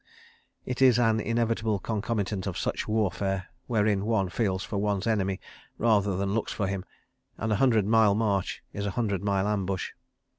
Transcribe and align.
It 0.65 0.81
is 0.81 0.97
an 0.97 1.19
inevitable 1.19 1.77
concomitant 1.77 2.47
of 2.47 2.57
such 2.57 2.87
warfare, 2.87 3.49
wherein 3.67 4.03
one 4.07 4.29
feels 4.29 4.63
for 4.63 4.79
one's 4.79 5.05
enemy 5.05 5.39
rather 5.77 6.17
than 6.17 6.33
looks 6.33 6.51
for 6.51 6.65
him, 6.65 6.85
and 7.37 7.51
a 7.53 7.57
hundred 7.57 7.85
mile 7.85 8.15
march 8.15 8.63
is 8.73 8.87
a 8.87 8.97
hundred 8.97 9.23
mile 9.23 9.47
ambush. 9.47 9.91